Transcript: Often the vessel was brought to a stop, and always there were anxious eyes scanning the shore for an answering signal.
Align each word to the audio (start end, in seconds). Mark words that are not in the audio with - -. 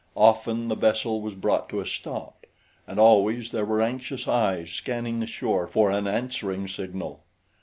Often 0.17 0.69
the 0.69 0.73
vessel 0.75 1.21
was 1.21 1.35
brought 1.35 1.69
to 1.69 1.79
a 1.79 1.85
stop, 1.85 2.47
and 2.87 2.99
always 2.99 3.51
there 3.51 3.65
were 3.65 3.83
anxious 3.83 4.27
eyes 4.27 4.71
scanning 4.71 5.19
the 5.19 5.27
shore 5.27 5.67
for 5.67 5.91
an 5.91 6.07
answering 6.07 6.67
signal. 6.67 7.19